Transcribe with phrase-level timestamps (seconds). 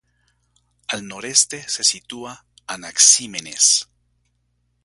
[0.87, 3.87] Al noreste se sitúa Anaxímenes.